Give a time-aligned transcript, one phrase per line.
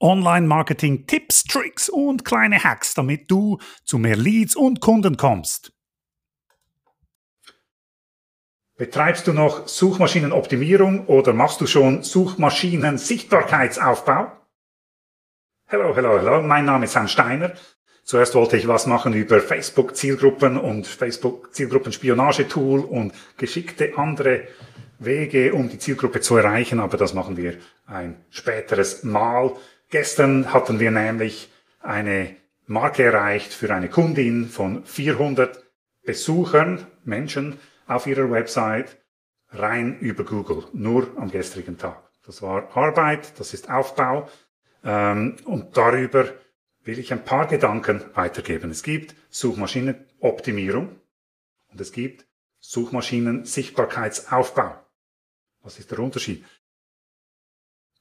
[0.00, 5.72] Online-Marketing-Tipps, Tricks und kleine Hacks, damit du zu mehr Leads und Kunden kommst.
[8.76, 14.30] Betreibst du noch Suchmaschinenoptimierung oder machst du schon Suchmaschinen-Sichtbarkeitsaufbau?
[15.66, 17.54] Hallo, hallo, hallo, mein Name ist Hans Steiner.
[18.04, 24.46] Zuerst wollte ich was machen über Facebook-Zielgruppen und Facebook-Zielgruppen-Spionagetool und geschickte andere
[24.98, 29.52] Wege, um die Zielgruppe zu erreichen, aber das machen wir ein späteres Mal.
[29.90, 35.64] Gestern hatten wir nämlich eine Marke erreicht für eine Kundin von 400
[36.02, 38.98] Besuchern, Menschen auf ihrer Website,
[39.50, 42.02] rein über Google, nur am gestrigen Tag.
[42.26, 44.28] Das war Arbeit, das ist Aufbau
[44.84, 46.34] ähm, und darüber
[46.84, 48.70] will ich ein paar Gedanken weitergeben.
[48.70, 51.00] Es gibt Suchmaschinenoptimierung
[51.70, 52.26] und es gibt
[52.60, 54.84] Suchmaschinen-Sichtbarkeitsaufbau.
[55.62, 56.44] Was ist der Unterschied?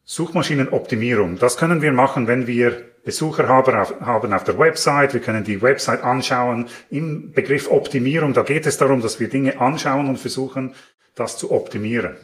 [0.09, 5.13] Suchmaschinenoptimierung, das können wir machen, wenn wir Besucher haben auf der Website.
[5.13, 6.67] Wir können die Website anschauen.
[6.89, 10.75] Im Begriff Optimierung, da geht es darum, dass wir Dinge anschauen und versuchen,
[11.13, 12.15] das zu optimieren.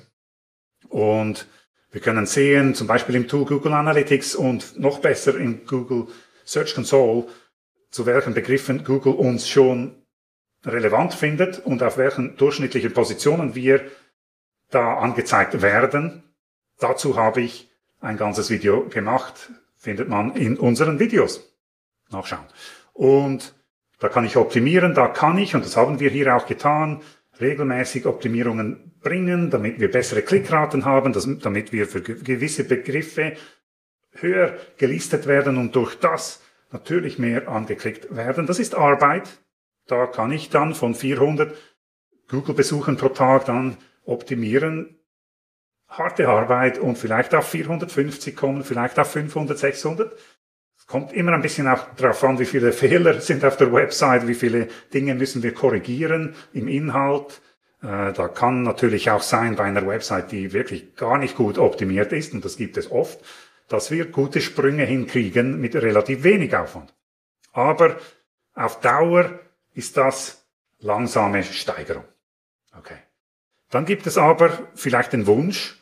[0.87, 1.47] Und
[1.91, 6.07] wir können sehen, zum Beispiel im Tool Google Analytics und noch besser in Google
[6.45, 7.27] Search Console,
[7.89, 10.03] zu welchen Begriffen Google uns schon
[10.65, 13.89] relevant findet und auf welchen durchschnittlichen Positionen wir
[14.69, 16.23] da angezeigt werden.
[16.79, 17.72] Dazu habe ich
[18.03, 21.41] ein ganzes Video gemacht, findet man in unseren Videos.
[22.11, 22.45] Nachschauen.
[22.93, 23.55] Und
[23.99, 27.01] da kann ich optimieren, da kann ich, und das haben wir hier auch getan,
[27.39, 33.33] regelmäßig Optimierungen bringen, damit wir bessere Klickraten haben, damit wir für gewisse Begriffe
[34.11, 38.45] höher gelistet werden und durch das natürlich mehr angeklickt werden.
[38.45, 39.39] Das ist Arbeit.
[39.87, 41.55] Da kann ich dann von 400
[42.29, 44.99] Google-Besuchen pro Tag dann optimieren.
[45.97, 50.17] Harte Arbeit und vielleicht auf 450 kommen, vielleicht auf 500, 600.
[50.75, 54.27] Es kommt immer ein bisschen auch darauf an, wie viele Fehler sind auf der Website,
[54.27, 57.41] wie viele Dinge müssen wir korrigieren im Inhalt.
[57.83, 62.11] Äh, da kann natürlich auch sein bei einer Website, die wirklich gar nicht gut optimiert
[62.11, 63.19] ist, und das gibt es oft,
[63.67, 66.93] dass wir gute Sprünge hinkriegen mit relativ wenig Aufwand.
[67.51, 67.97] Aber
[68.55, 69.39] auf Dauer
[69.73, 70.43] ist das
[70.79, 72.05] langsame Steigerung.
[72.75, 72.97] Okay.
[73.69, 75.79] Dann gibt es aber vielleicht den Wunsch,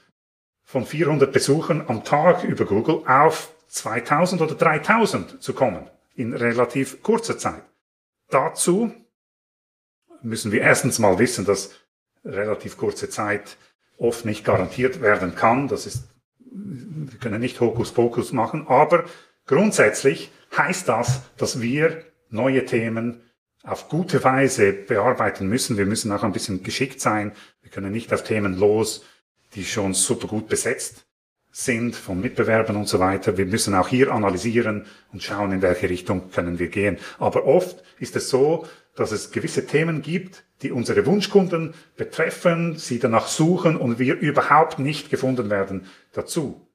[0.71, 7.03] von 400 Besuchern am Tag über Google auf 2000 oder 3000 zu kommen in relativ
[7.03, 7.63] kurzer Zeit.
[8.29, 8.93] Dazu
[10.21, 11.71] müssen wir erstens mal wissen, dass
[12.23, 13.57] relativ kurze Zeit
[13.97, 15.67] oft nicht garantiert werden kann.
[15.67, 16.07] Das ist,
[16.39, 19.03] wir können nicht Hokuspokus machen, aber
[19.47, 23.19] grundsätzlich heißt das, dass wir neue Themen
[23.63, 25.77] auf gute Weise bearbeiten müssen.
[25.77, 27.33] Wir müssen auch ein bisschen geschickt sein.
[27.61, 29.03] Wir können nicht auf Themen los,
[29.55, 31.05] die schon super gut besetzt
[31.51, 33.37] sind von Mitbewerbern und so weiter.
[33.37, 36.97] Wir müssen auch hier analysieren und schauen, in welche Richtung können wir gehen.
[37.19, 42.99] Aber oft ist es so, dass es gewisse Themen gibt, die unsere Wunschkunden betreffen, sie
[42.99, 46.67] danach suchen und wir überhaupt nicht gefunden werden dazu.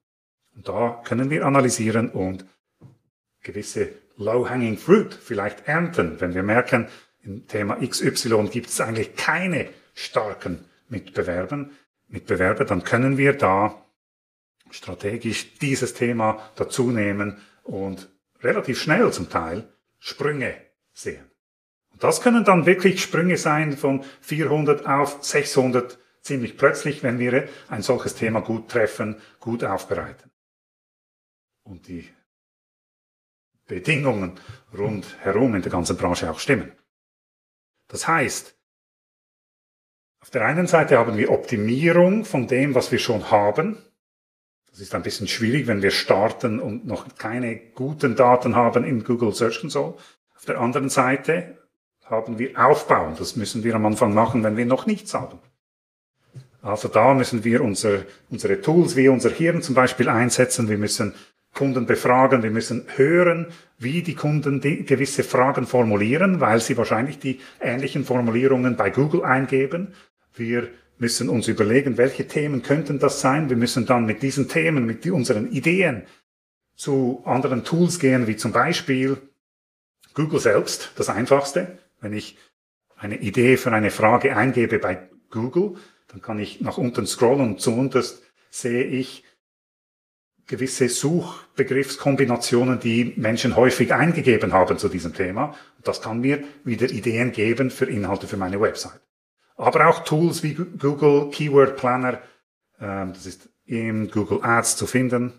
[0.54, 2.44] Und da können wir analysieren und
[3.42, 6.88] gewisse low-hanging fruit vielleicht ernten, wenn wir merken,
[7.22, 11.68] im Thema XY gibt es eigentlich keine starken Mitbewerber,
[12.08, 13.86] Mitbewerber, dann können wir da
[14.70, 18.08] strategisch dieses Thema dazu nehmen und
[18.40, 20.54] relativ schnell zum Teil Sprünge
[20.92, 21.30] sehen.
[21.90, 27.48] Und das können dann wirklich Sprünge sein von 400 auf 600 ziemlich plötzlich, wenn wir
[27.68, 30.30] ein solches Thema gut treffen, gut aufbereiten.
[31.62, 32.08] Und die
[33.66, 34.38] Bedingungen
[34.76, 36.72] rundherum in der ganzen Branche auch stimmen.
[37.88, 38.55] Das heißt,
[40.26, 43.76] auf der einen Seite haben wir Optimierung von dem, was wir schon haben.
[44.68, 49.04] Das ist ein bisschen schwierig, wenn wir starten und noch keine guten Daten haben in
[49.04, 49.94] Google Search Console.
[50.34, 51.58] Auf der anderen Seite
[52.06, 53.14] haben wir Aufbau.
[53.16, 55.38] Das müssen wir am Anfang machen, wenn wir noch nichts haben.
[56.60, 60.68] Also da müssen wir unsere, unsere Tools wie unser Hirn zum Beispiel einsetzen.
[60.68, 61.14] Wir müssen
[61.54, 62.42] Kunden befragen.
[62.42, 68.04] Wir müssen hören, wie die Kunden die gewisse Fragen formulieren, weil sie wahrscheinlich die ähnlichen
[68.04, 69.94] Formulierungen bei Google eingeben.
[70.36, 70.68] Wir
[70.98, 73.50] müssen uns überlegen, welche Themen könnten das sein.
[73.50, 76.02] Wir müssen dann mit diesen Themen, mit unseren Ideen
[76.74, 79.16] zu anderen Tools gehen, wie zum Beispiel
[80.14, 81.78] Google selbst, das einfachste.
[82.00, 82.36] Wenn ich
[82.96, 85.76] eine Idee für eine Frage eingebe bei Google,
[86.08, 89.24] dann kann ich nach unten scrollen und zuunterst sehe ich
[90.46, 95.56] gewisse Suchbegriffskombinationen, die Menschen häufig eingegeben haben zu diesem Thema.
[95.82, 99.00] Das kann mir wieder Ideen geben für Inhalte für meine Website.
[99.56, 102.20] Aber auch Tools wie Google Keyword Planner,
[102.80, 105.32] ähm, das ist in Google Ads zu finden.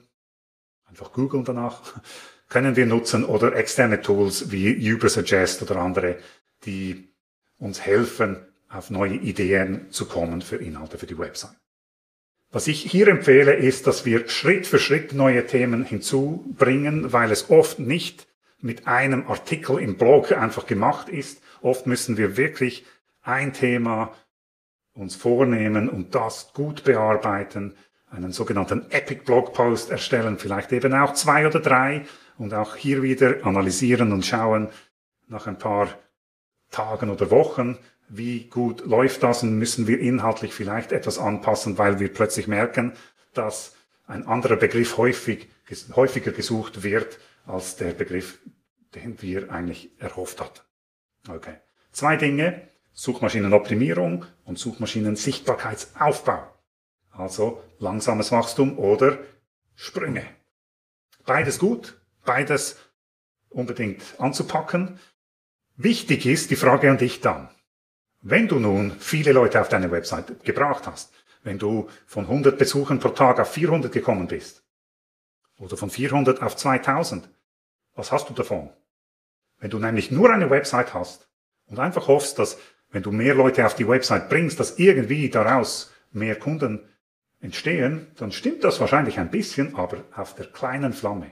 [0.86, 1.82] einfach googeln danach,
[2.50, 6.18] können wir nutzen oder externe Tools wie Ubersuggest oder andere,
[6.66, 7.14] die
[7.58, 8.38] uns helfen,
[8.70, 11.56] auf neue Ideen zu kommen für Inhalte für die Website.
[12.52, 17.50] Was ich hier empfehle, ist, dass wir Schritt für Schritt neue Themen hinzubringen, weil es
[17.50, 18.28] oft nicht
[18.60, 21.42] mit einem Artikel im Blog einfach gemacht ist.
[21.62, 22.86] Oft müssen wir wirklich
[23.28, 24.14] ein Thema
[24.94, 27.76] uns vornehmen und das gut bearbeiten,
[28.10, 32.06] einen sogenannten Epic Blog Post erstellen, vielleicht eben auch zwei oder drei
[32.38, 34.70] und auch hier wieder analysieren und schauen
[35.28, 35.90] nach ein paar
[36.72, 37.78] Tagen oder Wochen,
[38.10, 42.94] wie gut läuft das und müssen wir inhaltlich vielleicht etwas anpassen, weil wir plötzlich merken,
[43.34, 43.76] dass
[44.08, 45.50] ein anderer Begriff häufig,
[45.96, 48.40] häufiger gesucht wird als der Begriff,
[48.96, 50.62] den wir eigentlich erhofft hatten.
[51.30, 51.56] Okay.
[51.92, 52.70] Zwei Dinge.
[53.00, 56.52] Suchmaschinenoptimierung und Suchmaschinensichtbarkeitsaufbau.
[57.12, 59.20] Also langsames Wachstum oder
[59.76, 60.26] Sprünge.
[61.24, 62.80] Beides gut, beides
[63.50, 65.00] unbedingt anzupacken.
[65.76, 67.50] Wichtig ist die Frage an dich dann.
[68.22, 73.00] Wenn du nun viele Leute auf deine Website gebracht hast, wenn du von 100 Besuchern
[73.00, 74.64] pro Tag auf 400 gekommen bist
[75.60, 77.30] oder von 400 auf 2000,
[77.94, 78.72] was hast du davon?
[79.60, 81.30] Wenn du nämlich nur eine Website hast
[81.68, 82.58] und einfach hoffst, dass
[82.92, 86.82] wenn du mehr Leute auf die Website bringst, dass irgendwie daraus mehr Kunden
[87.40, 91.32] entstehen, dann stimmt das wahrscheinlich ein bisschen, aber auf der kleinen Flamme.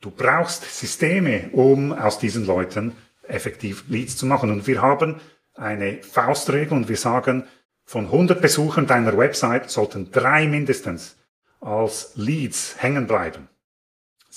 [0.00, 4.50] Du brauchst Systeme, um aus diesen Leuten effektiv Leads zu machen.
[4.50, 5.20] Und wir haben
[5.54, 7.44] eine Faustregel und wir sagen,
[7.84, 11.16] von 100 Besuchern deiner Website sollten drei mindestens
[11.60, 13.48] als Leads hängen bleiben.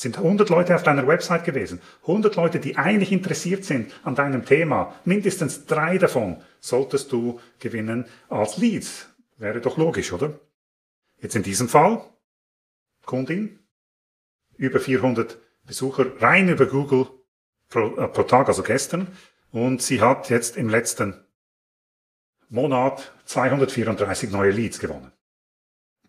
[0.02, 1.80] Sind 100 Leute auf deiner Website gewesen.
[2.08, 4.96] 100 Leute, die eigentlich interessiert sind an deinem Thema.
[5.06, 9.10] Mindestens drei davon solltest du gewinnen als Leads.
[9.38, 10.40] Wäre doch logisch, oder?
[11.20, 12.04] Jetzt in diesem Fall,
[13.06, 13.60] Kundin,
[14.58, 15.38] über 400
[15.68, 17.06] Besucher rein über Google
[17.70, 19.06] pro, äh, pro Tag, also gestern.
[19.52, 21.14] Und sie hat jetzt im letzten
[22.50, 25.12] Monat 234 neue Leads gewonnen.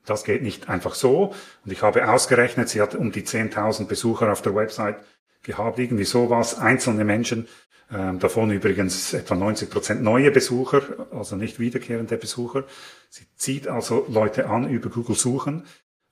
[0.05, 1.35] Das geht nicht einfach so.
[1.65, 4.97] Und ich habe ausgerechnet, sie hat um die 10.000 Besucher auf der Website
[5.43, 7.49] gehabt, irgendwie sowas, einzelne Menschen,
[7.93, 12.65] ähm, davon übrigens etwa 90 Prozent neue Besucher, also nicht wiederkehrende Besucher.
[13.11, 15.65] Sie zieht also Leute an über Google Suchen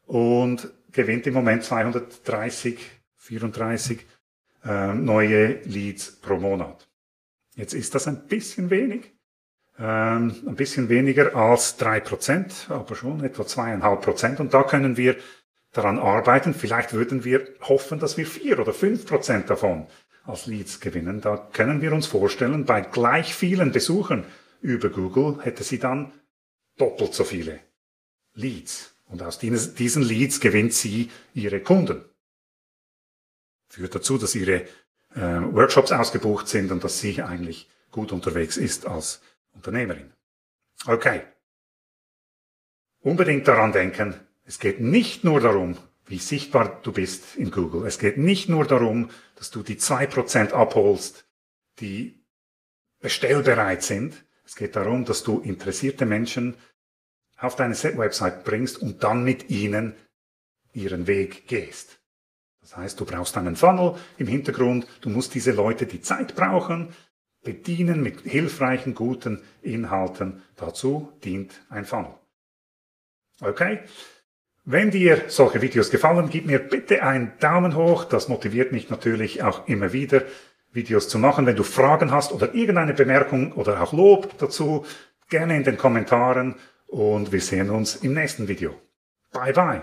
[0.06, 2.78] und gewinnt im Moment 230,
[3.16, 4.06] 34
[4.64, 6.86] äh, neue Leads pro Monat.
[7.54, 9.12] Jetzt ist das ein bisschen wenig,
[9.81, 14.41] ähm, ein bisschen weniger als drei Prozent, aber schon etwa zweieinhalb Prozent.
[14.41, 15.17] Und da können wir
[15.73, 16.55] daran arbeiten.
[16.55, 19.87] Vielleicht würden wir hoffen, dass wir vier oder fünf Prozent davon
[20.25, 21.21] als Leads gewinnen.
[21.21, 24.25] Da können wir uns vorstellen, bei gleich vielen Besuchen
[24.61, 26.12] über Google hätte sie dann
[26.77, 27.61] doppelt so viele
[28.35, 28.94] Leads.
[29.06, 32.05] Und aus diesen Leads gewinnt sie ihre Kunden
[33.71, 34.62] führt dazu, dass ihre
[35.15, 40.12] äh, Workshops ausgebucht sind und dass sie eigentlich gut unterwegs ist als Unternehmerin.
[40.87, 41.23] Okay.
[43.00, 44.14] Unbedingt daran denken,
[44.44, 45.76] es geht nicht nur darum,
[46.06, 47.87] wie sichtbar du bist in Google.
[47.87, 51.25] Es geht nicht nur darum, dass du die zwei Prozent abholst,
[51.79, 52.25] die
[53.00, 54.25] bestellbereit sind.
[54.44, 56.56] Es geht darum, dass du interessierte Menschen
[57.38, 59.94] auf deine Website bringst und dann mit ihnen
[60.73, 62.00] ihren Weg gehst.
[62.61, 66.94] Das heißt, du brauchst einen Funnel im Hintergrund, du musst diese Leute, die Zeit brauchen,
[67.43, 70.43] bedienen mit hilfreichen, guten Inhalten.
[70.56, 72.15] Dazu dient ein Funnel.
[73.41, 73.81] Okay?
[74.65, 78.05] Wenn dir solche Videos gefallen, gib mir bitte einen Daumen hoch.
[78.05, 80.23] Das motiviert mich natürlich auch immer wieder,
[80.73, 81.47] Videos zu machen.
[81.47, 84.85] Wenn du Fragen hast oder irgendeine Bemerkung oder auch Lob dazu,
[85.29, 86.56] gerne in den Kommentaren
[86.87, 88.75] und wir sehen uns im nächsten Video.
[89.32, 89.79] Bye bye.